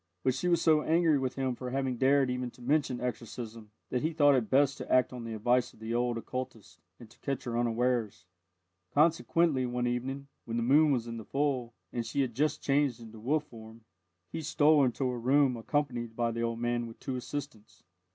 But 0.23 0.33
she 0.33 0.47
was 0.47 0.59
so 0.63 0.81
angry 0.81 1.19
with 1.19 1.35
him 1.35 1.53
for 1.55 1.69
having 1.69 1.97
dared 1.97 2.31
even 2.31 2.49
to 2.53 2.61
mention 2.63 2.99
exorcism, 2.99 3.69
that 3.91 4.01
he 4.01 4.13
thought 4.13 4.33
it 4.33 4.49
best 4.49 4.79
to 4.79 4.91
act 4.91 5.13
on 5.13 5.25
the 5.25 5.35
advice 5.35 5.73
of 5.73 5.79
the 5.79 5.93
old 5.93 6.17
occultist 6.17 6.79
and 6.99 7.07
to 7.07 7.19
catch 7.19 7.43
her 7.43 7.55
unawares. 7.55 8.25
Consequently, 8.95 9.67
one 9.67 9.85
evening, 9.85 10.27
when 10.45 10.57
the 10.57 10.63
moon 10.63 10.91
was 10.91 11.05
in 11.05 11.17
the 11.17 11.23
full, 11.25 11.75
and 11.93 12.03
she 12.03 12.21
had 12.21 12.33
just 12.33 12.63
changed 12.63 12.99
into 12.99 13.19
wolf 13.19 13.43
form, 13.43 13.81
he 14.31 14.41
stole 14.41 14.83
into 14.83 15.07
her 15.07 15.19
room 15.19 15.55
accompanied 15.55 16.15
by 16.15 16.31
the 16.31 16.41
old 16.41 16.57
man 16.57 16.81
and 16.81 16.99
two 16.99 17.15
assistants. 17.15 17.83